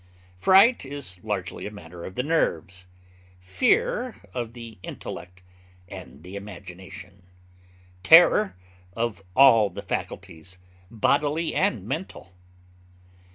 [0.35, 2.87] Fright is largely a matter of the nerves;
[3.39, 5.43] fear of the intellect
[5.87, 7.21] and the imagination;
[8.01, 8.55] terror
[8.93, 10.57] of all the faculties,
[10.89, 12.33] bodily and mental.